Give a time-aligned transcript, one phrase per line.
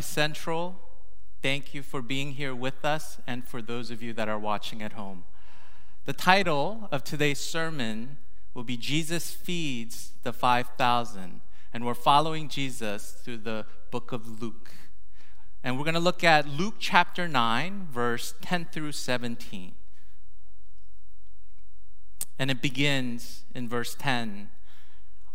[0.00, 0.80] Central.
[1.42, 4.82] Thank you for being here with us and for those of you that are watching
[4.82, 5.24] at home.
[6.06, 8.18] The title of today's sermon
[8.54, 11.40] will be Jesus Feeds the 5,000,
[11.72, 14.70] and we're following Jesus through the book of Luke.
[15.62, 19.72] And we're going to look at Luke chapter 9, verse 10 through 17.
[22.38, 24.50] And it begins in verse 10.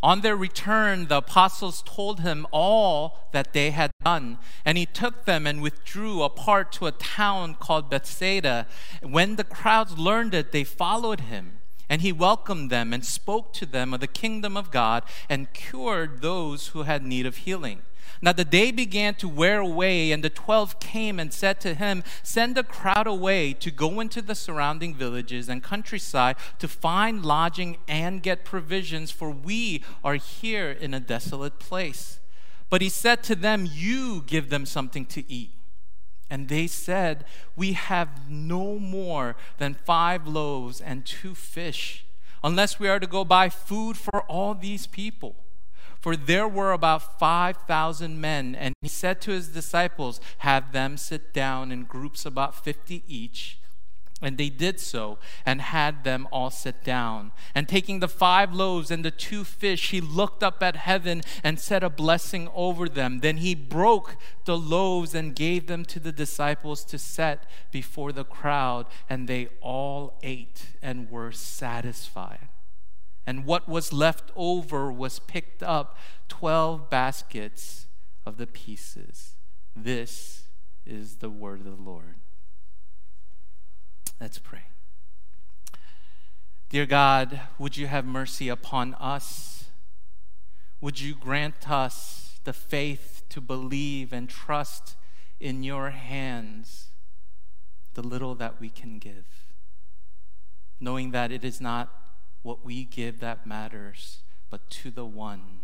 [0.02, 5.26] On their return, the apostles told him all that they had done, and he took
[5.26, 8.66] them and withdrew apart to a town called Bethsaida.
[9.02, 13.66] When the crowds learned it, they followed him, and he welcomed them and spoke to
[13.66, 17.82] them of the kingdom of God and cured those who had need of healing.
[18.22, 22.04] Now the day began to wear away, and the twelve came and said to him,
[22.24, 27.78] Send the crowd away to go into the surrounding villages and countryside to find lodging
[27.88, 32.20] and get provisions, for we are here in a desolate place.
[32.70, 35.52] But he said to them, You give them something to eat.
[36.30, 42.06] And they said, We have no more than five loaves and two fish,
[42.44, 45.36] unless we are to go buy food for all these people.
[46.00, 51.34] For there were about 5,000 men, and he said to his disciples, Have them sit
[51.34, 53.60] down in groups about 50 each.
[54.22, 57.32] And they did so and had them all sit down.
[57.56, 61.58] And taking the five loaves and the two fish, he looked up at heaven and
[61.58, 63.20] said a blessing over them.
[63.20, 68.26] Then he broke the loaves and gave them to the disciples to set before the
[68.26, 68.88] crowd.
[69.10, 72.50] And they all ate and were satisfied
[73.30, 75.96] and what was left over was picked up
[76.30, 77.86] 12 baskets
[78.26, 79.36] of the pieces.
[79.76, 80.46] This
[80.84, 82.16] is the word of the Lord.
[84.20, 84.64] Let's pray.
[86.70, 89.66] Dear God, would you have mercy upon us?
[90.82, 94.96] Would you grant us the faith to believe and trust
[95.40, 96.88] in your hands
[97.94, 99.46] the little that we can give,
[100.80, 102.09] knowing that it is not
[102.42, 104.20] what we give that matters,
[104.50, 105.60] but to the one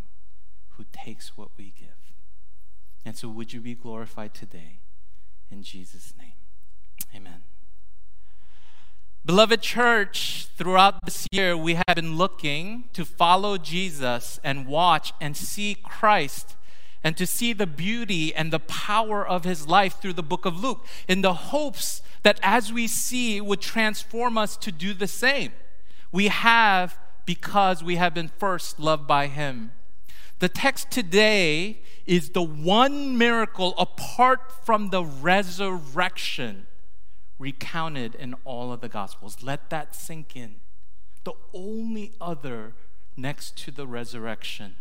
[0.71, 1.89] who takes what we give.
[3.05, 4.79] And so, would you be glorified today?
[5.51, 6.33] In Jesus' name,
[7.15, 7.43] amen.
[9.25, 15.35] Beloved church, throughout this year, we have been looking to follow Jesus and watch and
[15.35, 16.55] see Christ
[17.03, 20.61] and to see the beauty and the power of his life through the book of
[20.61, 25.07] Luke in the hopes that as we see, it would transform us to do the
[25.07, 25.51] same
[26.15, 29.73] we have because we have been first loved by Him.
[30.39, 36.67] The text today is the one miracle apart from the resurrection
[37.37, 39.43] recounted in all of the Gospels.
[39.43, 40.55] Let that sink in.
[41.25, 42.75] The only other
[43.17, 44.75] next to the resurrection.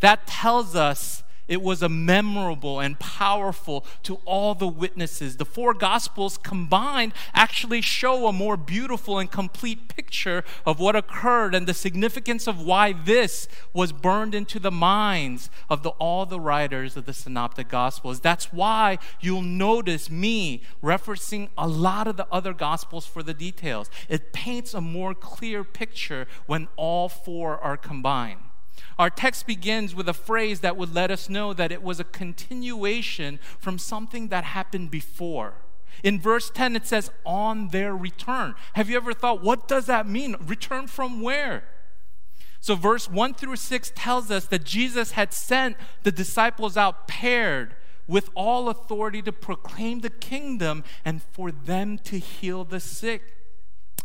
[0.00, 5.36] That tells us it was a memorable and powerful to all the witnesses.
[5.36, 11.54] The four gospels combined actually show a more beautiful and complete picture of what occurred
[11.54, 16.40] and the significance of why this was burned into the minds of the, all the
[16.40, 18.20] writers of the synoptic gospels.
[18.20, 23.90] That's why you'll notice me referencing a lot of the other gospels for the details.
[24.08, 28.40] It paints a more clear picture when all four are combined.
[28.98, 32.04] Our text begins with a phrase that would let us know that it was a
[32.04, 35.54] continuation from something that happened before.
[36.02, 38.54] In verse 10, it says, on their return.
[38.74, 40.36] Have you ever thought, what does that mean?
[40.40, 41.64] Return from where?
[42.60, 47.74] So, verse 1 through 6 tells us that Jesus had sent the disciples out paired
[48.06, 53.37] with all authority to proclaim the kingdom and for them to heal the sick.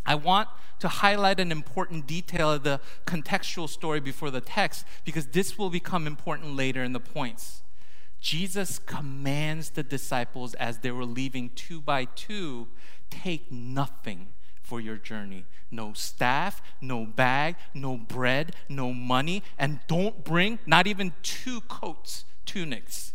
[0.05, 5.27] I want to highlight an important detail of the contextual story before the text because
[5.27, 7.61] this will become important later in the points.
[8.19, 12.67] Jesus commands the disciples as they were leaving two by two
[13.09, 14.27] take nothing
[14.61, 15.45] for your journey.
[15.69, 22.25] No staff, no bag, no bread, no money, and don't bring not even two coats,
[22.45, 23.13] tunics.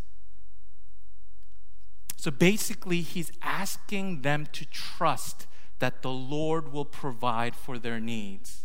[2.17, 5.47] So basically, he's asking them to trust
[5.79, 8.65] that the Lord will provide for their needs.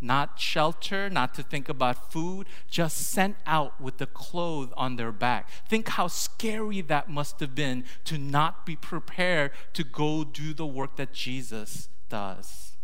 [0.00, 5.12] Not shelter, not to think about food, just sent out with the clothes on their
[5.12, 5.48] back.
[5.68, 10.66] Think how scary that must have been to not be prepared to go do the
[10.66, 12.75] work that Jesus does.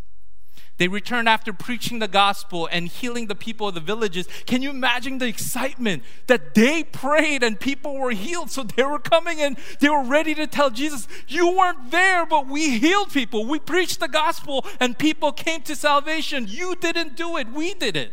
[0.78, 4.26] They returned after preaching the gospel and healing the people of the villages.
[4.46, 8.50] Can you imagine the excitement that they prayed and people were healed?
[8.50, 12.48] So they were coming and they were ready to tell Jesus, You weren't there, but
[12.48, 13.46] we healed people.
[13.46, 16.46] We preached the gospel and people came to salvation.
[16.48, 18.12] You didn't do it, we did it.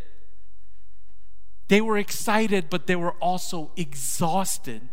[1.69, 4.89] They were excited, but they were also exhausted.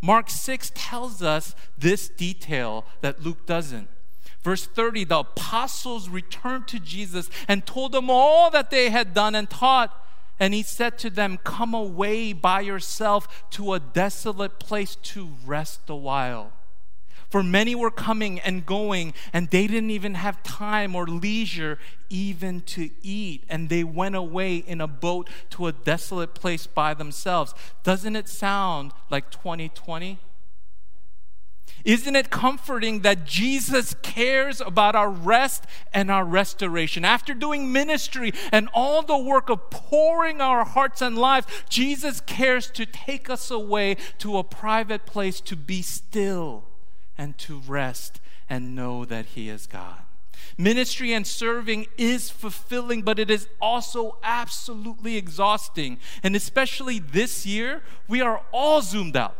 [0.00, 3.88] Mark 6 tells us this detail that Luke doesn't.
[4.42, 9.34] Verse 30 the apostles returned to Jesus and told him all that they had done
[9.34, 9.96] and taught.
[10.38, 15.82] And he said to them, Come away by yourself to a desolate place to rest
[15.88, 16.52] a while.
[17.28, 21.78] For many were coming and going, and they didn't even have time or leisure
[22.08, 23.44] even to eat.
[23.48, 27.54] And they went away in a boat to a desolate place by themselves.
[27.84, 30.18] Doesn't it sound like 2020?
[31.84, 37.04] Isn't it comforting that Jesus cares about our rest and our restoration?
[37.04, 42.70] After doing ministry and all the work of pouring our hearts and lives, Jesus cares
[42.72, 46.64] to take us away to a private place to be still
[47.16, 50.00] and to rest and know that He is God.
[50.58, 55.98] Ministry and serving is fulfilling, but it is also absolutely exhausting.
[56.22, 59.36] And especially this year, we are all zoomed out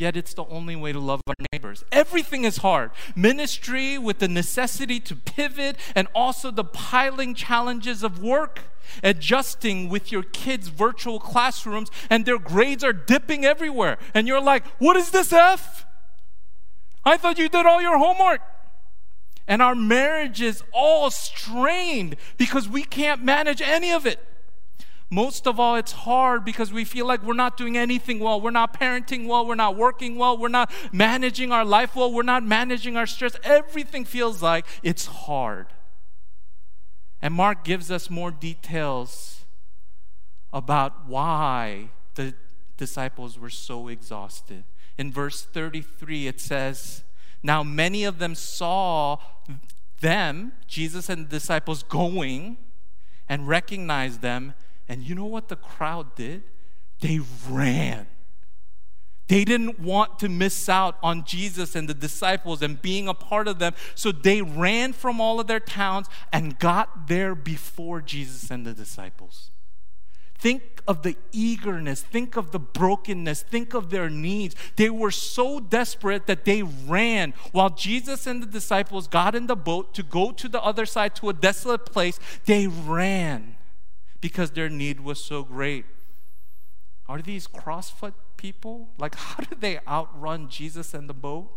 [0.00, 1.84] yet it's the only way to love our neighbors.
[1.92, 2.90] Everything is hard.
[3.14, 8.60] Ministry with the necessity to pivot and also the piling challenges of work.
[9.04, 13.98] Adjusting with your kids' virtual classrooms and their grades are dipping everywhere.
[14.14, 15.84] And you're like, what is this F?
[17.04, 18.40] I thought you did all your homework.
[19.46, 24.18] And our marriage is all strained because we can't manage any of it.
[25.12, 28.40] Most of all, it's hard because we feel like we're not doing anything well.
[28.40, 29.44] We're not parenting well.
[29.44, 30.38] We're not working well.
[30.38, 32.12] We're not managing our life well.
[32.12, 33.34] We're not managing our stress.
[33.42, 35.66] Everything feels like it's hard.
[37.20, 39.44] And Mark gives us more details
[40.52, 42.34] about why the
[42.76, 44.62] disciples were so exhausted.
[44.96, 47.02] In verse 33, it says,
[47.42, 49.18] Now many of them saw
[50.00, 52.58] them, Jesus and the disciples, going
[53.28, 54.54] and recognized them
[54.90, 56.42] and you know what the crowd did?
[56.98, 58.08] They ran.
[59.28, 63.46] They didn't want to miss out on Jesus and the disciples and being a part
[63.46, 63.74] of them.
[63.94, 68.72] So they ran from all of their towns and got there before Jesus and the
[68.72, 69.52] disciples.
[70.36, 74.56] Think of the eagerness, think of the brokenness, think of their needs.
[74.74, 79.54] They were so desperate that they ran while Jesus and the disciples got in the
[79.54, 82.18] boat to go to the other side to a desolate place.
[82.46, 83.54] They ran
[84.20, 85.84] because their need was so great.
[87.08, 88.90] Are these CrossFit people?
[88.98, 91.50] Like, how did they outrun Jesus and the boat?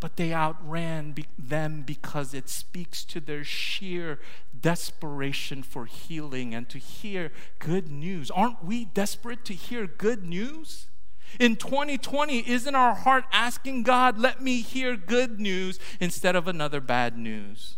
[0.00, 4.20] But they outran them because it speaks to their sheer
[4.58, 8.30] desperation for healing and to hear good news.
[8.30, 10.88] Aren't we desperate to hear good news?
[11.40, 16.80] In 2020, isn't our heart asking God, let me hear good news instead of another
[16.80, 17.76] bad news?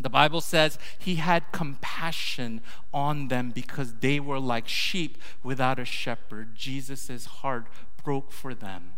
[0.00, 2.60] The Bible says he had compassion
[2.92, 6.54] on them because they were like sheep without a shepherd.
[6.54, 7.66] Jesus' heart
[8.04, 8.92] broke for them.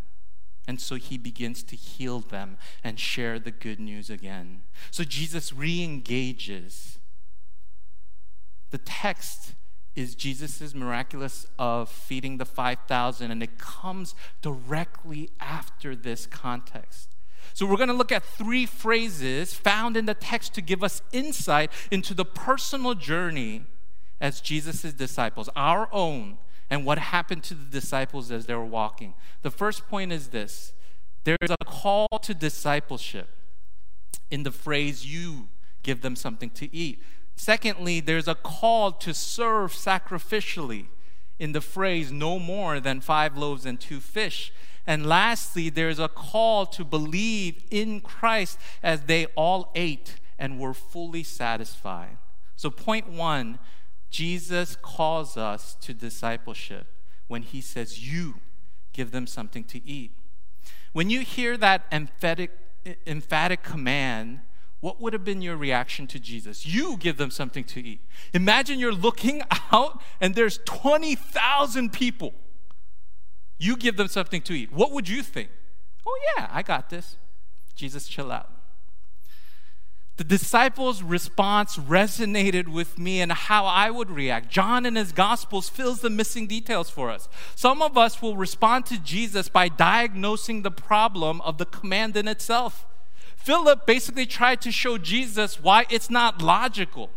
[0.69, 4.63] And so he begins to heal them and share the good news again.
[4.91, 6.99] So Jesus re engages.
[8.71, 9.55] The text
[9.97, 17.10] is Jesus' miraculous of feeding the 5,000, and it comes directly after this context.
[17.55, 21.03] So, we're going to look at three phrases found in the text to give us
[21.13, 23.65] insight into the personal journey
[24.21, 26.39] as Jesus' disciples, our own,
[26.69, 29.15] and what happened to the disciples as they were walking.
[29.43, 30.73] The first point is this
[31.25, 33.29] there is a call to discipleship
[34.31, 35.49] in the phrase, you
[35.83, 37.03] give them something to eat.
[37.37, 40.87] Secondly, there's a call to serve sacrificially
[41.39, 44.53] in the phrase, no more than five loaves and two fish.
[44.91, 50.75] And lastly, there's a call to believe in Christ as they all ate and were
[50.75, 52.19] fully satisfied.
[52.57, 53.61] So, point one
[54.11, 56.89] Jesus calls us to discipleship
[57.29, 58.41] when he says, You
[58.93, 60.11] give them something to eat.
[60.93, 62.51] When you hear that emphatic,
[63.07, 64.41] emphatic command,
[64.81, 66.67] what would have been your reaction to Jesus?
[66.67, 68.01] You give them something to eat.
[68.35, 69.43] Imagine you're looking
[69.73, 72.35] out and there's 20,000 people
[73.61, 74.73] you give them something to eat.
[74.73, 75.51] What would you think?
[76.07, 77.17] Oh, yeah, I got this.
[77.77, 78.51] Jesus, chill out.
[80.17, 84.51] The disciples' response resonated with me and how I would react.
[84.51, 87.29] John in his Gospels fills the missing details for us.
[87.55, 92.29] Some of us will respond to Jesus by diagnosing the problem of the command in
[92.29, 92.87] itself.
[93.37, 97.11] Philip basically tried to show Jesus why it's not logical.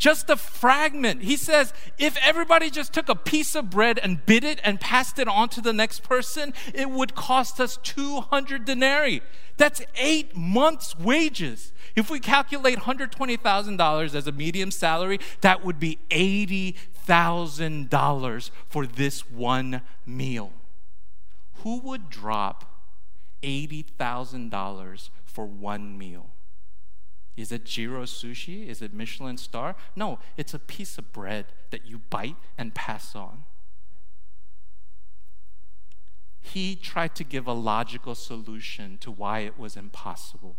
[0.00, 1.22] Just a fragment.
[1.22, 5.20] He says, if everybody just took a piece of bread and bit it and passed
[5.20, 9.20] it on to the next person, it would cost us 200 denarii.
[9.58, 11.74] That's eight months' wages.
[11.94, 19.82] If we calculate $120,000 as a medium salary, that would be $80,000 for this one
[20.06, 20.54] meal.
[21.56, 22.64] Who would drop
[23.42, 26.30] $80,000 for one meal?
[27.36, 28.66] Is it Jiro sushi?
[28.68, 29.76] Is it Michelin star?
[29.96, 33.44] No, it's a piece of bread that you bite and pass on.
[36.40, 40.56] He tried to give a logical solution to why it was impossible.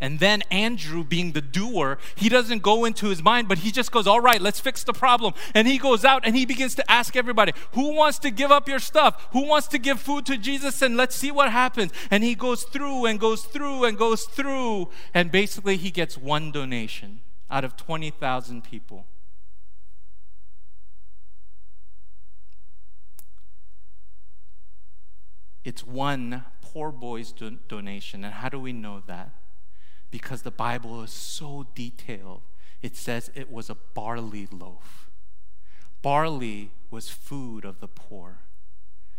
[0.00, 3.90] And then Andrew, being the doer, he doesn't go into his mind, but he just
[3.90, 5.34] goes, All right, let's fix the problem.
[5.54, 8.68] And he goes out and he begins to ask everybody, Who wants to give up
[8.68, 9.28] your stuff?
[9.32, 10.82] Who wants to give food to Jesus?
[10.82, 11.92] And let's see what happens.
[12.10, 14.90] And he goes through and goes through and goes through.
[15.14, 19.06] And basically, he gets one donation out of 20,000 people.
[25.64, 28.24] It's one poor boy's do- donation.
[28.24, 29.32] And how do we know that?
[30.16, 32.40] Because the Bible is so detailed.
[32.80, 35.10] It says it was a barley loaf.
[36.00, 38.38] Barley was food of the poor.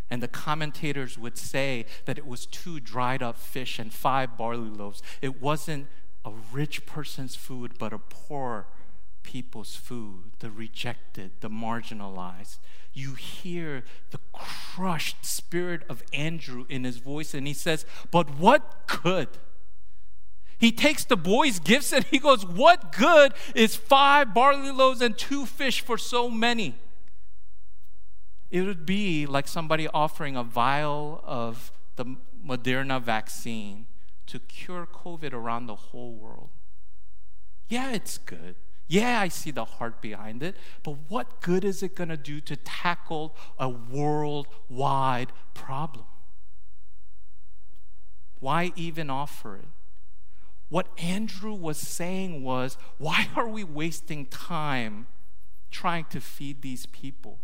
[0.10, 4.72] And the commentators would say that it was two dried up fish and five barley
[4.72, 5.04] loaves.
[5.22, 5.86] It wasn't
[6.26, 8.66] a rich person's food, but a poor
[9.22, 12.58] people's food, the rejected, the marginalized.
[12.92, 18.88] You hear the crushed spirit of Andrew in his voice, and he says, But what
[19.04, 19.30] good?
[20.58, 25.18] He takes the boy's gifts and he goes, What good is five barley loaves and
[25.18, 26.76] two fish for so many?
[28.50, 33.86] It would be like somebody offering a vial of the Moderna vaccine
[34.28, 36.50] to cure COVID around the whole world.
[37.68, 38.56] Yeah, it's good.
[38.88, 42.40] Yeah, I see the heart behind it, but what good is it going to do
[42.42, 46.06] to tackle a worldwide problem?
[48.40, 49.68] Why even offer it?
[50.70, 55.08] What Andrew was saying was, why are we wasting time
[55.72, 57.40] trying to feed these people?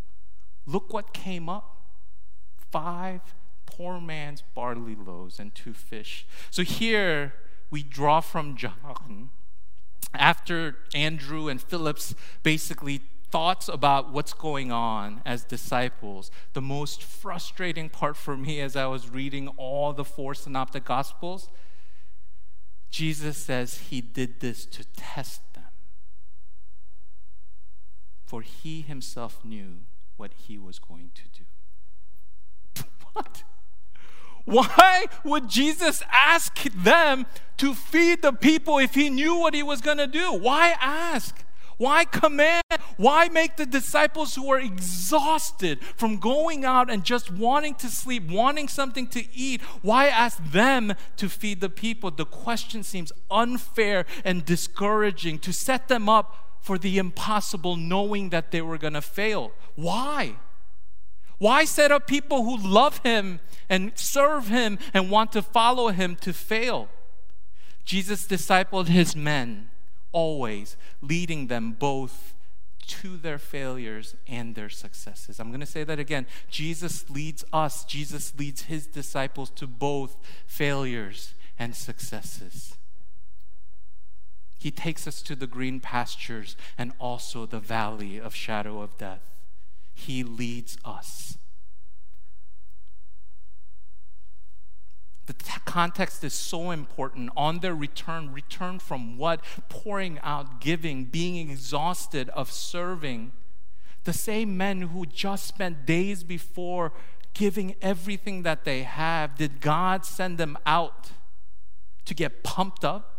[0.66, 1.70] Look what came up
[2.72, 3.22] five
[3.66, 6.26] poor man's barley loaves and two fish.
[6.50, 7.34] So here
[7.72, 9.30] we draw from John.
[10.14, 12.14] After Andrew and Philip's
[12.44, 18.76] basically thoughts about what's going on as disciples, the most frustrating part for me as
[18.76, 21.50] I was reading all the four synoptic gospels
[22.94, 25.64] Jesus says he did this to test them.
[28.24, 29.80] For he himself knew
[30.16, 31.24] what he was going to
[32.84, 32.84] do.
[33.14, 33.44] what?
[34.46, 37.26] Why would Jesus ask them
[37.58, 40.32] to feed the people if he knew what he was going to do?
[40.32, 41.44] Why ask?
[41.78, 42.64] Why command?
[42.98, 48.30] Why make the disciples who are exhausted from going out and just wanting to sleep,
[48.30, 52.12] wanting something to eat, why ask them to feed the people?
[52.12, 58.52] The question seems unfair and discouraging to set them up for the impossible, knowing that
[58.52, 59.52] they were going to fail.
[59.76, 60.36] Why?
[61.38, 66.16] Why set up people who love him and serve him and want to follow him
[66.18, 66.88] to fail?
[67.84, 69.70] Jesus discipled his men
[70.14, 72.34] always leading them both
[72.86, 75.40] to their failures and their successes.
[75.40, 76.26] I'm going to say that again.
[76.50, 82.76] Jesus leads us, Jesus leads his disciples to both failures and successes.
[84.60, 89.22] He takes us to the green pastures and also the valley of shadow of death.
[89.94, 91.38] He leads us.
[95.26, 97.32] The context is so important.
[97.38, 99.42] On their return, return from what?
[99.70, 103.32] Pouring out, giving, being exhausted of serving.
[104.04, 106.92] The same men who just spent days before
[107.34, 111.12] giving everything that they have, did God send them out
[112.06, 113.10] to get pumped up?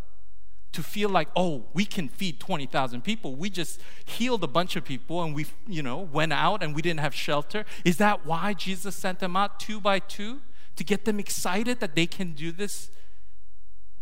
[0.73, 3.37] To feel like, oh, we can feed 20,000 people.
[3.37, 6.83] We just healed a bunch of people and we, you know, went out and we
[6.83, 7.65] didn't have shelter.
[7.85, 10.41] Is that why Jesus sent them out two by two?
[10.77, 12.91] To get them excited that they can do this?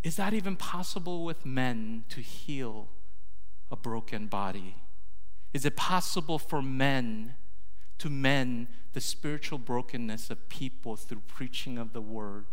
[0.03, 2.89] Is that even possible with men to heal
[3.71, 4.75] a broken body?
[5.53, 7.35] Is it possible for men
[7.99, 12.45] to mend the spiritual brokenness of people through preaching of the word?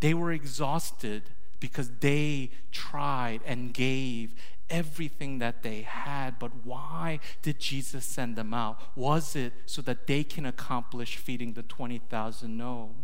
[0.00, 1.30] They were exhausted
[1.60, 4.34] because they tried and gave
[4.70, 6.38] everything that they had.
[6.38, 8.78] But why did Jesus send them out?
[8.96, 12.56] Was it so that they can accomplish feeding the 20,000?
[12.56, 12.94] No.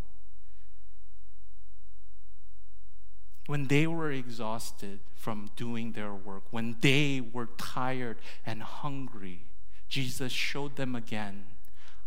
[3.51, 9.41] when they were exhausted from doing their work, when they were tired and hungry,
[9.89, 11.47] Jesus showed them again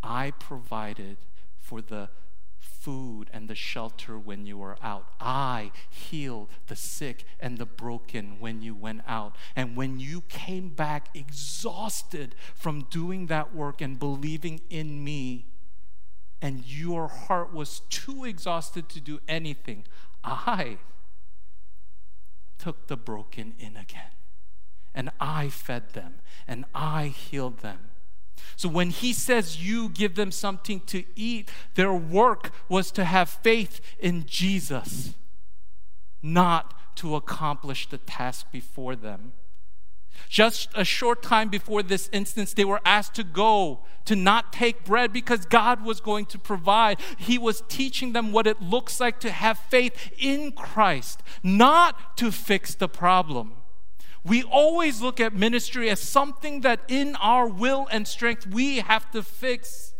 [0.01, 1.17] I provided
[1.59, 2.07] for the
[2.63, 5.07] food and the shelter when you were out.
[5.19, 9.35] I healed the sick and the broken when you went out.
[9.55, 15.45] And when you came back exhausted from doing that work and believing in me,
[16.41, 19.85] and your heart was too exhausted to do anything,
[20.23, 20.77] I
[22.57, 24.11] took the broken in again.
[24.93, 26.15] And I fed them
[26.47, 27.79] and I healed them.
[28.55, 33.29] So when he says you give them something to eat, their work was to have
[33.29, 35.13] faith in Jesus,
[36.21, 39.33] not to accomplish the task before them.
[40.29, 44.83] Just a short time before this instance, they were asked to go, to not take
[44.83, 46.99] bread because God was going to provide.
[47.17, 52.31] He was teaching them what it looks like to have faith in Christ, not to
[52.31, 53.53] fix the problem.
[54.25, 59.11] We always look at ministry as something that in our will and strength we have
[59.11, 59.93] to fix.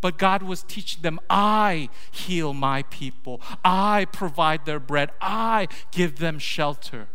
[0.00, 6.18] But God was teaching them, I heal my people, I provide their bread, I give
[6.18, 7.08] them shelter.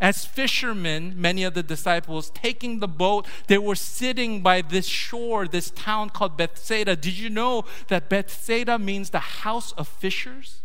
[0.00, 5.46] As fishermen, many of the disciples taking the boat, they were sitting by this shore,
[5.46, 6.96] this town called Bethsaida.
[6.96, 10.59] Did you know that Bethsaida means the house of fishers?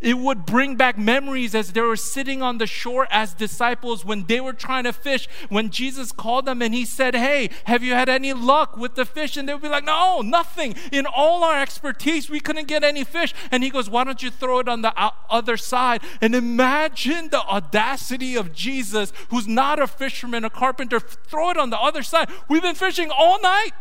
[0.00, 4.24] It would bring back memories as they were sitting on the shore as disciples when
[4.24, 5.28] they were trying to fish.
[5.50, 9.04] When Jesus called them and he said, Hey, have you had any luck with the
[9.04, 9.36] fish?
[9.36, 10.74] And they would be like, No, nothing.
[10.90, 13.34] In all our expertise, we couldn't get any fish.
[13.50, 14.94] And he goes, Why don't you throw it on the
[15.28, 16.02] other side?
[16.22, 21.68] And imagine the audacity of Jesus, who's not a fisherman, a carpenter, throw it on
[21.68, 22.30] the other side.
[22.48, 23.72] We've been fishing all night.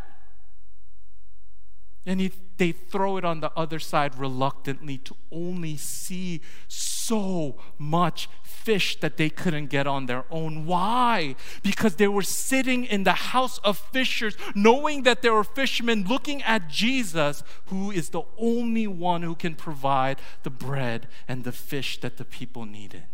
[2.05, 8.29] And he, they throw it on the other side reluctantly to only see so much
[8.43, 10.65] fish that they couldn't get on their own.
[10.65, 11.35] Why?
[11.63, 16.43] Because they were sitting in the house of fishers, knowing that there were fishermen looking
[16.43, 21.99] at Jesus, who is the only one who can provide the bread and the fish
[22.01, 23.05] that the people needed.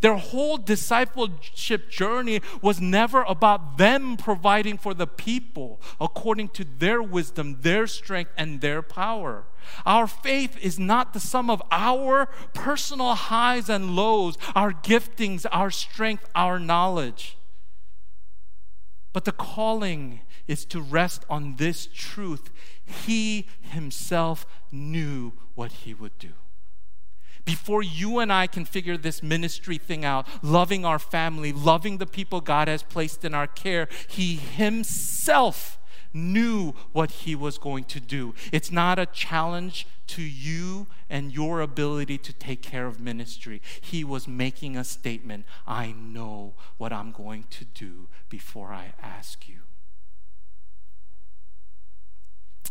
[0.00, 7.02] Their whole discipleship journey was never about them providing for the people according to their
[7.02, 9.44] wisdom, their strength, and their power.
[9.84, 15.70] Our faith is not the sum of our personal highs and lows, our giftings, our
[15.70, 17.36] strength, our knowledge.
[19.12, 22.50] But the calling is to rest on this truth.
[22.84, 26.32] He himself knew what he would do
[27.44, 32.06] before you and I can figure this ministry thing out, loving our family, loving the
[32.06, 35.78] people God has placed in our care, He Himself
[36.12, 38.34] knew what He was going to do.
[38.52, 43.62] It's not a challenge to you and your ability to take care of ministry.
[43.80, 49.48] He was making a statement I know what I'm going to do before I ask
[49.48, 49.60] you.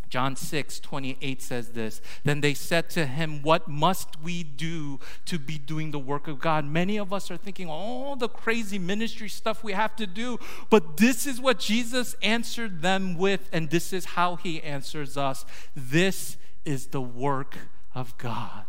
[0.10, 2.02] John 6, 28 says this.
[2.24, 6.40] Then they said to him, What must we do to be doing the work of
[6.40, 6.66] God?
[6.66, 10.98] Many of us are thinking all the crazy ministry stuff we have to do, but
[10.98, 15.46] this is what Jesus answered them with, and this is how he answers us.
[15.76, 17.58] This is the work
[17.94, 18.66] of God,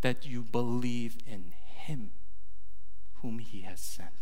[0.00, 2.10] that you believe in him
[3.22, 4.21] whom he has sent.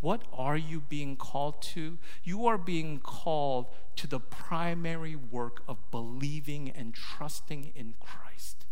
[0.00, 1.98] What are you being called to?
[2.24, 8.64] You are being called to the primary work of believing and trusting in Christ.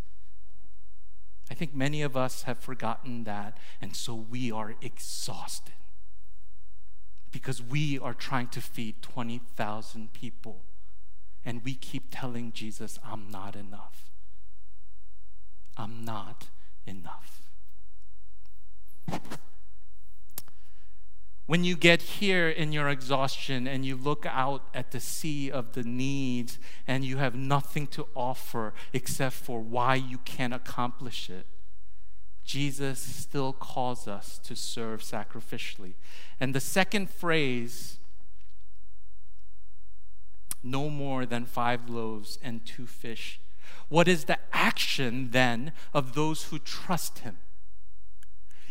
[1.50, 5.74] I think many of us have forgotten that, and so we are exhausted
[7.30, 10.62] because we are trying to feed 20,000 people,
[11.44, 14.10] and we keep telling Jesus, I'm not enough.
[15.76, 16.48] I'm not
[16.86, 17.42] enough.
[21.48, 25.72] When you get here in your exhaustion and you look out at the sea of
[25.72, 31.46] the needs and you have nothing to offer except for why you can't accomplish it,
[32.44, 35.94] Jesus still calls us to serve sacrificially.
[36.38, 37.96] And the second phrase,
[40.62, 43.40] no more than five loaves and two fish.
[43.88, 47.38] What is the action then of those who trust him?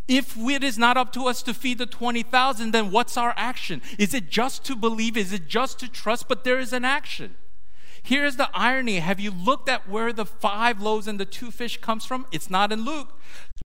[0.08, 3.82] If it is not up to us to feed the 20,000, then what's our action?
[3.98, 5.18] Is it just to believe?
[5.18, 6.28] Is it just to trust?
[6.28, 7.36] But there is an action.
[8.02, 9.00] Here's the irony.
[9.00, 12.26] Have you looked at where the five loaves and the two fish comes from?
[12.32, 13.20] It's not in Luke.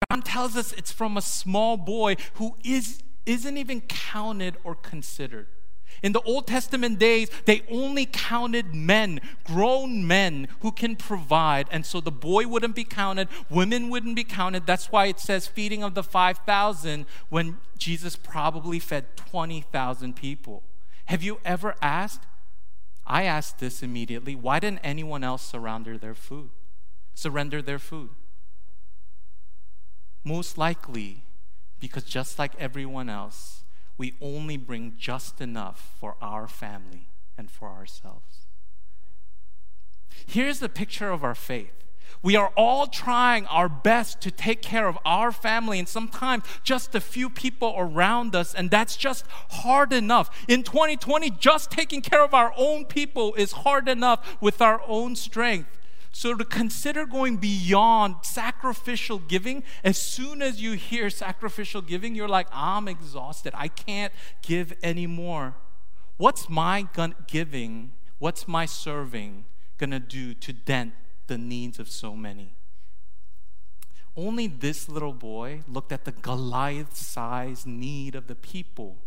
[0.09, 5.47] John tells us it's from a small boy who is, isn't even counted or considered.
[6.03, 11.67] In the Old Testament days, they only counted men, grown men who can provide.
[11.71, 14.65] And so the boy wouldn't be counted, women wouldn't be counted.
[14.65, 20.63] That's why it says feeding of the 5,000 when Jesus probably fed 20,000 people.
[21.05, 22.25] Have you ever asked?
[23.05, 24.35] I asked this immediately.
[24.35, 26.49] Why didn't anyone else surrender their food?
[27.13, 28.09] Surrender their food?
[30.23, 31.23] Most likely
[31.79, 33.63] because just like everyone else,
[34.01, 38.47] we only bring just enough for our family and for ourselves.
[40.25, 41.83] Here's the picture of our faith.
[42.23, 46.95] We are all trying our best to take care of our family and sometimes just
[46.95, 50.31] a few people around us, and that's just hard enough.
[50.47, 55.15] In 2020, just taking care of our own people is hard enough with our own
[55.15, 55.77] strength.
[56.13, 62.27] So, to consider going beyond sacrificial giving, as soon as you hear sacrificial giving, you're
[62.27, 63.53] like, I'm exhausted.
[63.55, 65.55] I can't give anymore.
[66.17, 66.87] What's my
[67.27, 69.45] giving, what's my serving
[69.77, 70.93] gonna do to dent
[71.27, 72.55] the needs of so many?
[74.17, 78.97] Only this little boy looked at the Goliath sized need of the people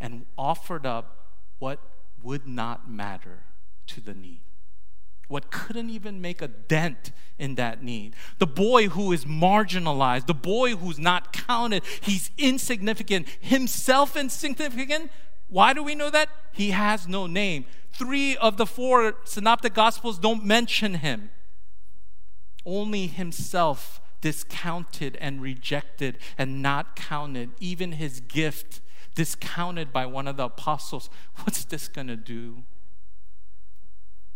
[0.00, 1.78] and offered up what
[2.22, 3.40] would not matter
[3.88, 4.40] to the need
[5.28, 8.14] what couldn't even make a dent in that need.
[8.38, 15.10] The boy who is marginalized, the boy who's not counted, he's insignificant, himself insignificant.
[15.48, 16.28] Why do we know that?
[16.52, 17.64] He has no name.
[17.92, 21.30] Three of the four synoptic gospels don't mention him.
[22.66, 28.80] Only himself discounted and rejected and not counted, even his gift
[29.14, 31.10] discounted by one of the apostles.
[31.42, 32.64] What's this going to do?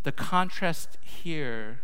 [0.08, 1.80] The contrast here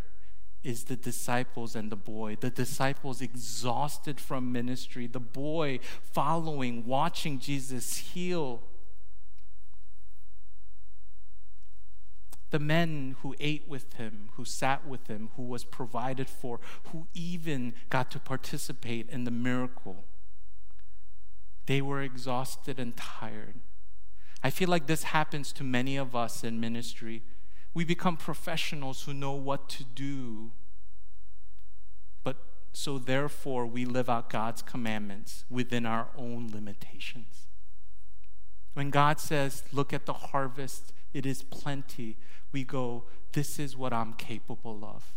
[0.63, 2.37] is the disciples and the boy.
[2.39, 8.63] The disciples exhausted from ministry, the boy following, watching Jesus heal.
[12.49, 17.05] The men who ate with him, who sat with him, who was provided for, who
[17.13, 20.03] even got to participate in the miracle.
[21.67, 23.59] They were exhausted and tired.
[24.43, 27.21] I feel like this happens to many of us in ministry
[27.75, 30.51] we become professionals who know what to do.
[32.23, 32.37] But
[32.71, 37.47] so therefore, we live out God's commandments within our own limitations.
[38.73, 42.17] When God says, Look at the harvest, it is plenty,
[42.53, 45.13] we go, This is what I'm capable of.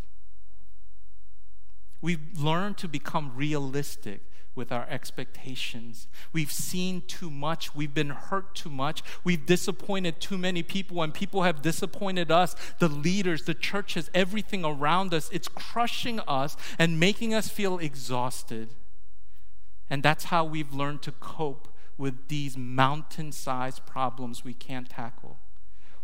[2.01, 4.23] We've learned to become realistic
[4.59, 6.09] with our expectations.
[6.33, 7.75] We've seen too much.
[7.75, 9.03] We've been hurt too much.
[9.23, 14.65] We've disappointed too many people, and people have disappointed us the leaders, the churches, everything
[14.65, 15.31] around us.
[15.33, 18.71] It's crushing us and making us feel exhausted.
[19.89, 25.39] And that's how we've learned to cope with these mountain sized problems we can't tackle.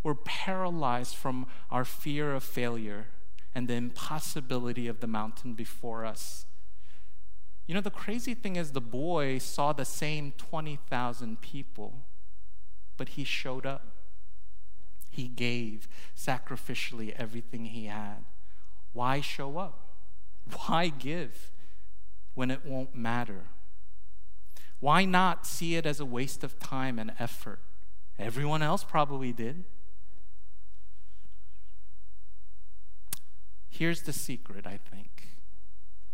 [0.03, 3.09] We're paralyzed from our fear of failure
[3.55, 6.47] and the impossibility of the mountain before us.
[7.67, 12.03] You know, the crazy thing is, the boy saw the same 20,000 people,
[12.97, 13.87] but he showed up.
[15.09, 18.25] He gave sacrificially everything he had.
[18.93, 19.81] Why show up?
[20.67, 21.51] Why give
[22.35, 23.45] when it won't matter?
[24.81, 27.61] Why not see it as a waste of time and effort?
[28.19, 29.65] Everyone else probably did.
[33.71, 35.29] Here's the secret, I think.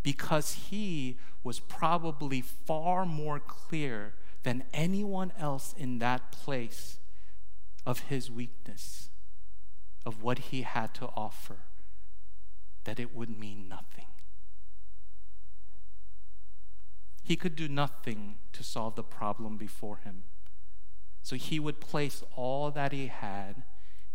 [0.03, 6.97] Because he was probably far more clear than anyone else in that place
[7.85, 9.09] of his weakness,
[10.05, 11.57] of what he had to offer,
[12.83, 14.05] that it would mean nothing.
[17.23, 20.23] He could do nothing to solve the problem before him.
[21.23, 23.63] So he would place all that he had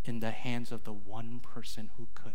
[0.03, 2.33] in the hands of the one person who could,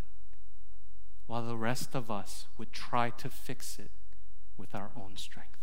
[1.32, 3.90] while the rest of us would try to fix it
[4.58, 5.56] with our own strength.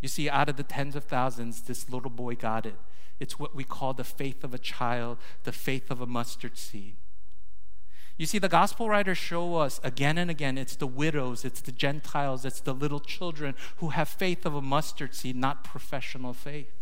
[0.00, 2.76] You see, out of the tens of thousands, this little boy got it.
[3.18, 6.94] It's what we call the faith of a child, the faith of a mustard seed.
[8.16, 11.72] You see, the gospel writers show us again and again it's the widows, it's the
[11.72, 16.75] Gentiles, it's the little children who have faith of a mustard seed, not professional faith.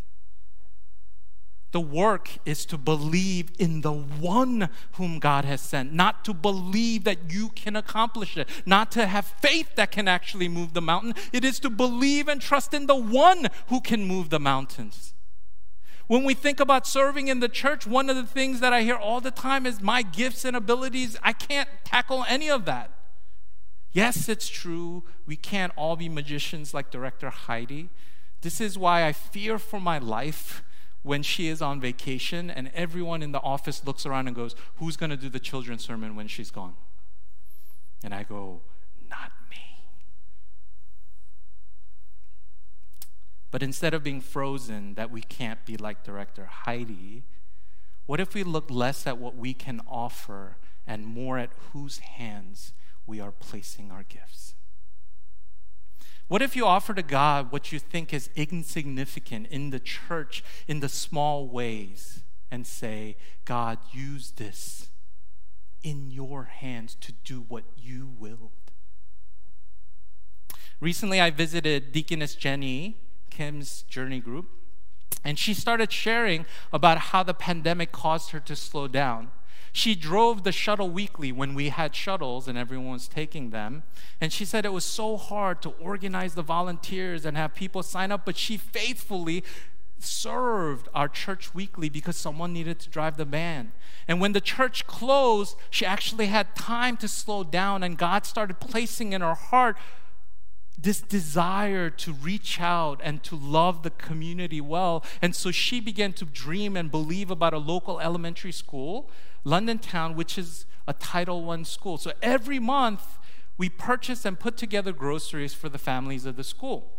[1.74, 7.02] The work is to believe in the one whom God has sent, not to believe
[7.02, 11.14] that you can accomplish it, not to have faith that can actually move the mountain.
[11.32, 15.14] It is to believe and trust in the one who can move the mountains.
[16.06, 18.94] When we think about serving in the church, one of the things that I hear
[18.94, 22.92] all the time is my gifts and abilities, I can't tackle any of that.
[23.90, 25.02] Yes, it's true.
[25.26, 27.90] We can't all be magicians like director Heidi.
[28.42, 30.62] This is why I fear for my life
[31.04, 34.96] when she is on vacation and everyone in the office looks around and goes, Who's
[34.96, 36.74] going to do the children's sermon when she's gone?
[38.02, 38.62] And I go,
[39.08, 39.84] Not me.
[43.50, 47.22] But instead of being frozen, that we can't be like director Heidi,
[48.06, 52.72] what if we look less at what we can offer and more at whose hands
[53.06, 54.54] we are placing our gifts?
[56.28, 60.80] What if you offer to God what you think is insignificant in the church, in
[60.80, 64.88] the small ways, and say, God, use this
[65.82, 68.50] in your hands to do what you willed?
[70.80, 72.96] Recently, I visited Deaconess Jenny
[73.30, 74.48] Kim's journey group,
[75.24, 79.30] and she started sharing about how the pandemic caused her to slow down.
[79.76, 83.82] She drove the shuttle weekly when we had shuttles and everyone was taking them.
[84.20, 88.12] And she said it was so hard to organize the volunteers and have people sign
[88.12, 89.42] up, but she faithfully
[89.98, 93.72] served our church weekly because someone needed to drive the van.
[94.06, 98.60] And when the church closed, she actually had time to slow down, and God started
[98.60, 99.76] placing in her heart
[100.78, 105.04] this desire to reach out and to love the community well.
[105.20, 109.10] And so she began to dream and believe about a local elementary school
[109.44, 111.98] London Towne, which is a Title I school.
[111.98, 113.18] So every month,
[113.56, 116.90] we purchase and put together groceries for the families of the school.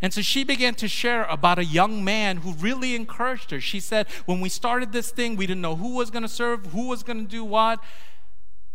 [0.00, 3.60] And so she began to share about a young man who really encouraged her.
[3.60, 6.66] She said, When we started this thing, we didn't know who was going to serve,
[6.66, 7.82] who was going to do what.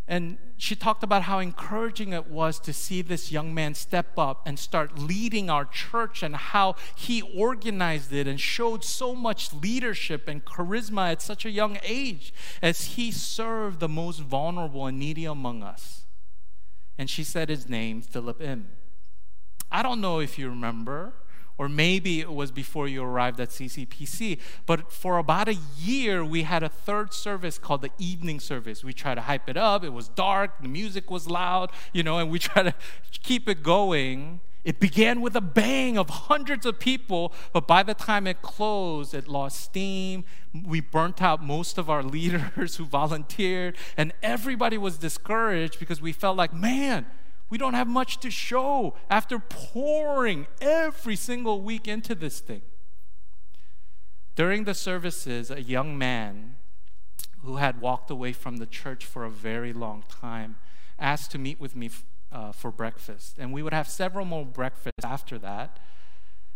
[0.07, 4.41] And she talked about how encouraging it was to see this young man step up
[4.45, 10.27] and start leading our church and how he organized it and showed so much leadership
[10.27, 15.25] and charisma at such a young age as he served the most vulnerable and needy
[15.25, 16.01] among us.
[16.97, 18.67] And she said his name, Philip M.
[19.71, 21.13] I don't know if you remember,
[21.57, 24.39] or maybe it was before you arrived at CCPC.
[24.65, 28.83] But for about a year, we had a third service called the evening service.
[28.83, 29.83] We tried to hype it up.
[29.83, 32.73] It was dark, the music was loud, you know, and we tried to
[33.21, 34.39] keep it going.
[34.63, 39.13] It began with a bang of hundreds of people, but by the time it closed,
[39.13, 40.23] it lost steam.
[40.53, 46.13] We burnt out most of our leaders who volunteered, and everybody was discouraged because we
[46.13, 47.05] felt like, man,
[47.53, 52.63] we don't have much to show after pouring every single week into this thing.
[54.35, 56.55] During the services, a young man
[57.43, 60.55] who had walked away from the church for a very long time
[60.97, 61.91] asked to meet with me
[62.31, 63.35] uh, for breakfast.
[63.37, 65.77] And we would have several more breakfasts after that.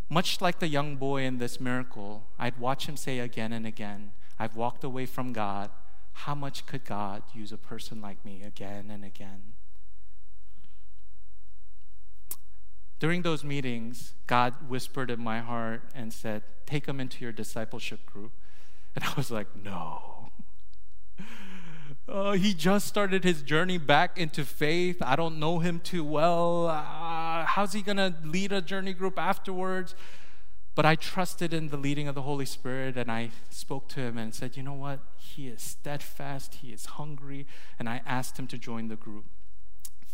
[0.09, 4.13] Much like the young boy in this miracle, I'd watch him say again and again,
[4.39, 5.69] I've walked away from God.
[6.25, 9.53] How much could God use a person like me again and again?
[12.99, 18.05] During those meetings, God whispered in my heart and said, Take him into your discipleship
[18.05, 18.31] group.
[18.95, 20.31] And I was like, No.
[22.09, 24.95] Uh, he just started his journey back into faith.
[25.01, 26.67] I don't know him too well.
[26.67, 29.93] Uh, how's he going to lead a journey group afterwards?
[30.73, 34.17] But I trusted in the leading of the Holy Spirit and I spoke to him
[34.17, 35.01] and said, You know what?
[35.17, 37.45] He is steadfast, he is hungry.
[37.77, 39.25] And I asked him to join the group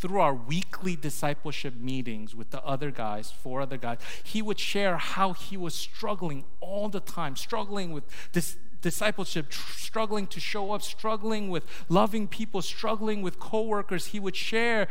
[0.04, 4.98] through our weekly discipleship meetings with the other guys, four other guys, he would share
[4.98, 10.74] how he was struggling all the time, struggling with this discipleship, tr- struggling to show
[10.74, 14.08] up, struggling with loving people, struggling with coworkers.
[14.08, 14.90] He would share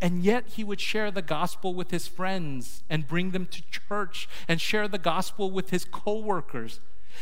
[0.00, 4.28] and yet he would share the gospel with his friends and bring them to church
[4.46, 6.78] and share the gospel with his coworkers.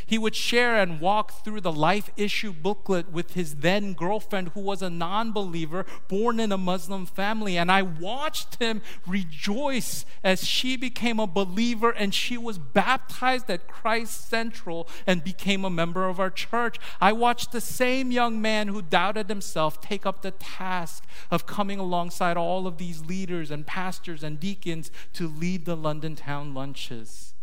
[0.06, 4.60] He would share and walk through the life issue booklet with his then girlfriend, who
[4.60, 7.56] was a non believer born in a Muslim family.
[7.56, 13.68] And I watched him rejoice as she became a believer and she was baptized at
[13.68, 16.78] Christ Central and became a member of our church.
[17.00, 21.78] I watched the same young man who doubted himself take up the task of coming
[21.78, 27.33] alongside all of these leaders and pastors and deacons to lead the London Towne lunches.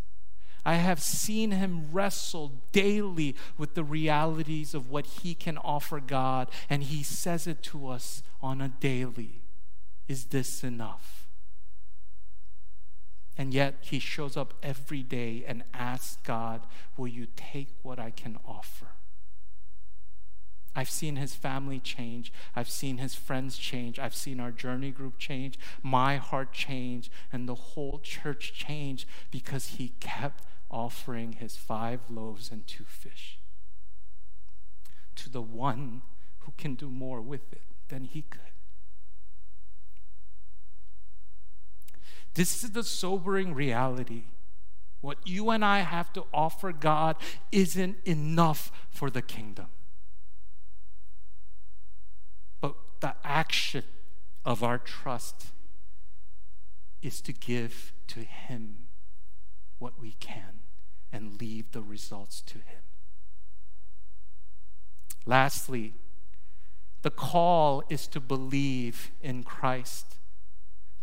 [0.64, 6.50] I have seen him wrestle daily with the realities of what he can offer God,
[6.70, 9.42] and he says it to us on a daily.
[10.08, 11.26] Is this enough?
[13.36, 18.10] And yet he shows up every day and asks God, Will you take what I
[18.10, 18.88] can offer?
[20.74, 22.32] I've seen his family change.
[22.56, 23.98] I've seen his friends change.
[23.98, 29.66] I've seen our journey group change, my heart change, and the whole church change because
[29.66, 33.38] he kept offering his five loaves and two fish
[35.14, 36.02] to the one
[36.40, 38.40] who can do more with it than he could.
[42.34, 44.24] This is the sobering reality
[45.02, 47.16] what you and I have to offer God
[47.50, 49.66] isn't enough for the kingdom.
[52.60, 53.82] But the action
[54.44, 55.48] of our trust
[57.02, 58.86] is to give to Him
[59.80, 60.61] what we can
[61.12, 62.82] and leave the results to Him.
[65.26, 65.94] Lastly,
[67.02, 70.16] the call is to believe in Christ.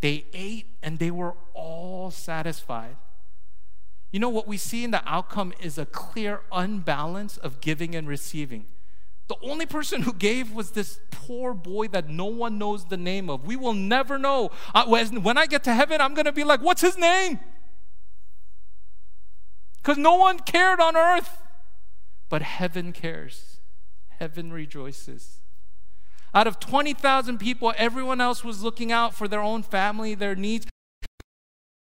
[0.02, 2.95] They ate and they were all satisfied.
[4.12, 8.08] You know, what we see in the outcome is a clear unbalance of giving and
[8.08, 8.65] receiving.
[9.28, 13.30] The only person who gave was this poor boy that no one knows the name
[13.30, 13.45] of.
[13.45, 14.50] We will never know.
[14.88, 17.39] When I get to heaven, I'm going to be like, what's his name?
[19.82, 21.42] Because no one cared on earth.
[22.30, 23.60] But heaven cares,
[24.20, 25.39] heaven rejoices.
[26.34, 30.68] Out of 20,000 people, everyone else was looking out for their own family, their needs.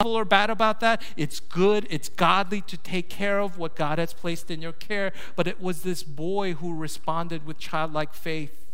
[0.04, 1.02] Or bad about that.
[1.18, 5.12] It's good, it's godly to take care of what God has placed in your care.
[5.36, 8.66] But it was this boy who responded with childlike faith.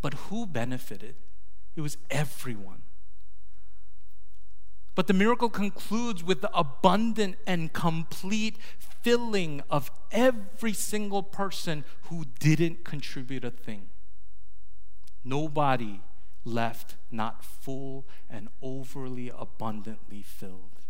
[0.00, 1.16] But who benefited?
[1.74, 2.82] It was everyone.
[4.98, 12.24] But the miracle concludes with the abundant and complete filling of every single person who
[12.40, 13.90] didn't contribute a thing.
[15.22, 16.00] Nobody
[16.44, 20.80] left not full and overly abundantly filled.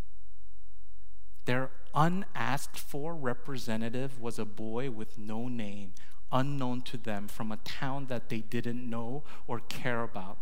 [1.45, 5.93] Their unasked for representative was a boy with no name,
[6.33, 10.39] unknown to them, from a town that they didn't know or care about.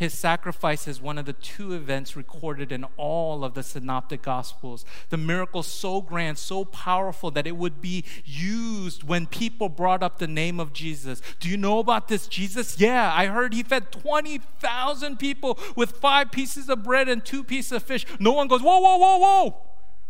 [0.00, 4.86] His sacrifice is one of the two events recorded in all of the synoptic gospels.
[5.10, 10.18] The miracle so grand, so powerful that it would be used when people brought up
[10.18, 11.20] the name of Jesus.
[11.38, 12.80] Do you know about this Jesus?
[12.80, 17.72] Yeah, I heard he fed 20,000 people with five pieces of bread and two pieces
[17.72, 18.06] of fish.
[18.18, 19.56] No one goes, whoa, whoa, whoa, whoa.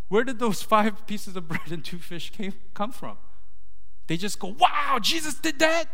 [0.07, 3.18] Where did those five pieces of bread and two fish came, come from?
[4.07, 5.88] They just go, wow, Jesus did that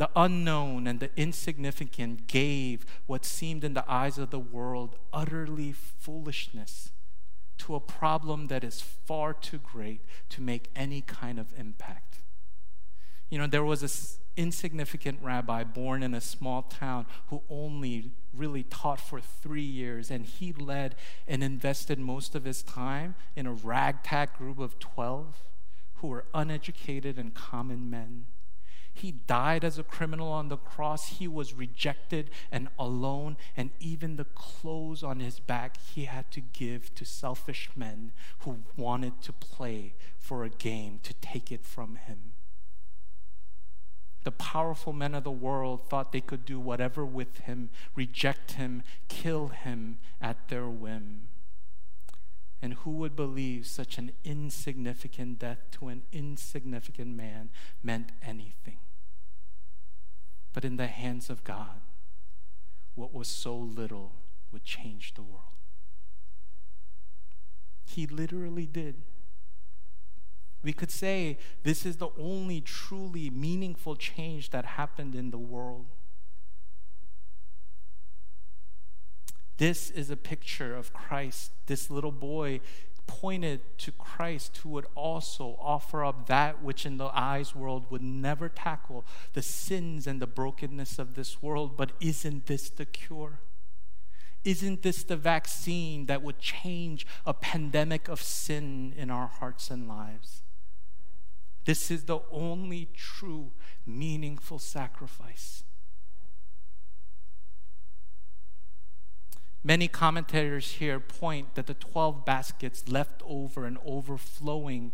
[0.00, 5.72] the unknown and the insignificant gave what seemed in the eyes of the world utterly
[5.72, 6.90] foolishness
[7.58, 12.20] to a problem that is far too great to make any kind of impact.
[13.28, 18.62] You know, there was an insignificant rabbi born in a small town who only really
[18.62, 20.94] taught for three years, and he led
[21.28, 25.44] and invested most of his time in a ragtag group of 12
[25.96, 28.24] who were uneducated and common men.
[29.00, 31.08] He died as a criminal on the cross.
[31.08, 36.42] He was rejected and alone, and even the clothes on his back he had to
[36.42, 41.96] give to selfish men who wanted to play for a game to take it from
[41.96, 42.32] him.
[44.24, 48.82] The powerful men of the world thought they could do whatever with him, reject him,
[49.08, 51.28] kill him at their whim.
[52.60, 57.48] And who would believe such an insignificant death to an insignificant man
[57.82, 58.76] meant anything?
[60.52, 61.80] But in the hands of God,
[62.94, 64.12] what was so little
[64.52, 65.44] would change the world.
[67.84, 69.02] He literally did.
[70.62, 75.86] We could say this is the only truly meaningful change that happened in the world.
[79.56, 81.52] This is a picture of Christ.
[81.66, 82.60] This little boy
[83.10, 88.02] pointed to Christ who would also offer up that which in the eyes world would
[88.02, 91.76] never tackle the sins and the brokenness of this world.
[91.76, 93.40] But isn't this the cure?
[94.44, 99.88] Isn't this the vaccine that would change a pandemic of sin in our hearts and
[99.88, 100.42] lives?
[101.64, 103.50] This is the only true,
[103.84, 105.64] meaningful sacrifice.
[109.62, 114.92] Many commentators here point that the 12 baskets left over and overflowing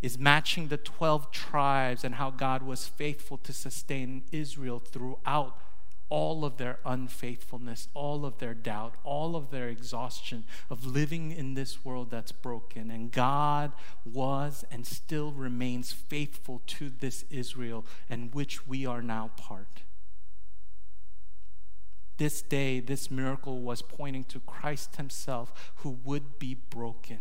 [0.00, 5.56] is matching the 12 tribes and how God was faithful to sustain Israel throughout
[6.08, 11.54] all of their unfaithfulness, all of their doubt, all of their exhaustion of living in
[11.54, 12.90] this world that's broken.
[12.90, 13.72] And God
[14.04, 19.84] was and still remains faithful to this Israel, and which we are now part.
[22.18, 27.18] This day, this miracle was pointing to Christ Himself who would be broken.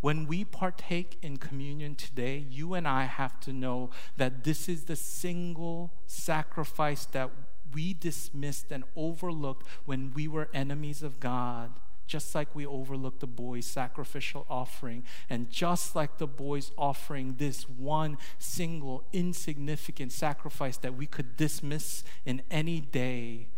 [0.00, 4.84] When we partake in communion today, you and I have to know that this is
[4.84, 7.30] the single sacrifice that
[7.72, 11.70] we dismissed and overlooked when we were enemies of God
[12.12, 17.66] just like we overlooked the boy's sacrificial offering, and just like the boy's offering, this
[17.68, 23.48] one single insignificant sacrifice that we could dismiss in any day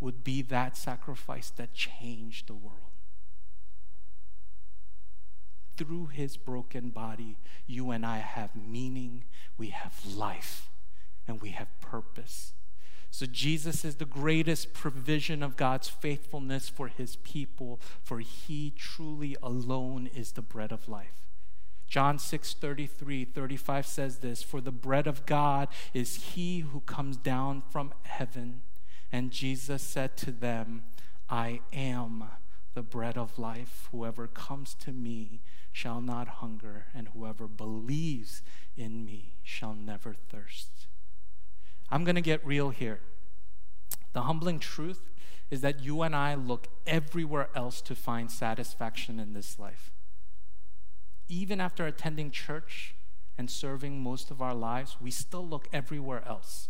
[0.00, 2.84] would be that sacrifice that changed the world.
[5.76, 7.36] through his broken body,
[7.66, 9.24] you and I have meaning,
[9.58, 10.70] we have life,
[11.26, 12.52] and we have purpose.
[13.10, 19.36] So, Jesus is the greatest provision of God's faithfulness for his people, for he truly
[19.42, 21.28] alone is the bread of life.
[21.86, 27.16] John 6 33, 35 says this For the bread of God is he who comes
[27.16, 28.62] down from heaven.
[29.14, 30.82] And Jesus said to them,
[31.30, 32.24] I am
[32.74, 33.88] the bread of life.
[33.92, 35.40] Whoever comes to me
[35.70, 38.42] shall not hunger, and whoever believes
[38.76, 40.88] in me shall never thirst.
[41.90, 42.98] I'm going to get real here.
[44.14, 45.12] The humbling truth
[45.48, 49.92] is that you and I look everywhere else to find satisfaction in this life.
[51.28, 52.96] Even after attending church
[53.38, 56.68] and serving most of our lives, we still look everywhere else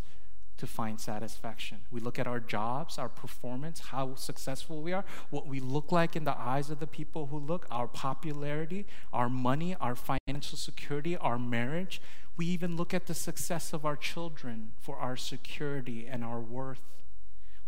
[0.56, 1.78] to find satisfaction.
[1.90, 6.14] We look at our jobs, our performance, how successful we are, what we look like
[6.14, 11.16] in the eyes of the people who look, our popularity, our money, our financial security,
[11.16, 12.00] our marriage.
[12.36, 16.82] We even look at the success of our children for our security and our worth.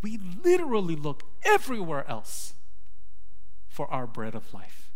[0.03, 2.55] We literally look everywhere else
[3.69, 4.93] for our bread of life.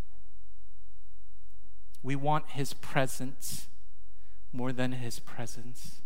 [2.03, 3.67] We want His presents
[4.53, 6.00] more than His presence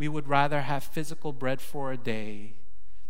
[0.00, 2.54] we would rather have physical bread for a day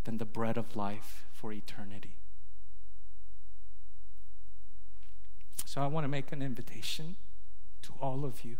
[0.02, 2.16] than the bread of life for eternity.
[5.64, 7.14] So I want to make an invitation
[7.82, 8.56] to all of you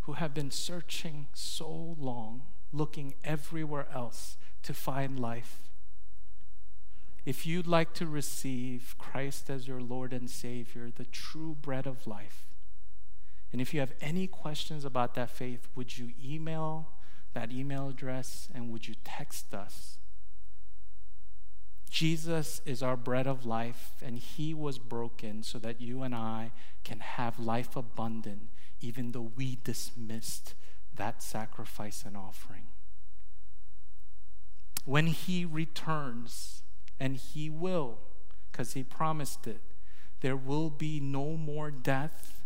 [0.00, 2.42] who have been searching so long,
[2.72, 5.70] looking everywhere else to find life.
[7.24, 12.04] If you'd like to receive Christ as your Lord and Savior, the true bread of
[12.04, 12.48] life,
[13.52, 16.88] and if you have any questions about that faith, would you email
[17.34, 19.98] that email address and would you text us?
[21.90, 26.50] Jesus is our bread of life, and he was broken so that you and I
[26.84, 28.48] can have life abundant,
[28.80, 30.54] even though we dismissed
[30.94, 32.64] that sacrifice and offering.
[34.86, 36.62] When he returns,
[36.98, 37.98] and he will,
[38.50, 39.60] because he promised it,
[40.22, 42.41] there will be no more death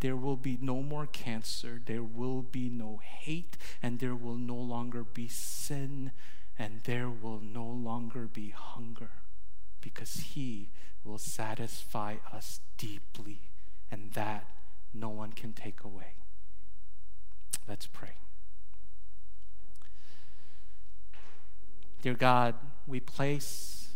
[0.00, 4.56] there will be no more cancer, there will be no hate, and there will no
[4.56, 6.12] longer be sin,
[6.58, 9.10] and there will no longer be hunger,
[9.80, 10.70] because He
[11.04, 13.40] will satisfy us deeply,
[13.90, 14.46] and that
[14.92, 16.14] no one can take away.
[17.68, 18.16] Let's pray.
[22.02, 22.54] Dear God,
[22.86, 23.88] we place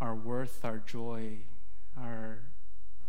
[0.00, 1.38] our worth, our joy,
[1.96, 2.38] our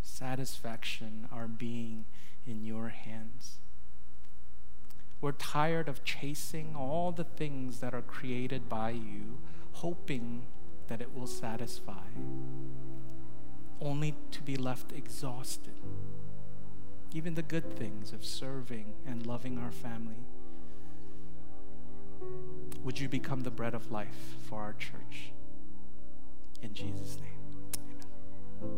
[0.06, 2.06] satisfaction, our being
[2.48, 3.58] in your hands.
[5.22, 9.40] We're tired of chasing all the things that are created by you,
[9.74, 10.44] hoping
[10.88, 12.06] that it will satisfy,
[13.82, 15.74] only to be left exhausted.
[17.14, 20.26] Even the good things of serving and loving our family.
[22.84, 25.32] Would you become the bread of life for our church?
[26.62, 28.76] In Jesus' name.